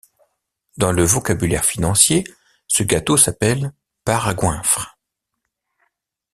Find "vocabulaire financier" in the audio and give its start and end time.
1.03-2.23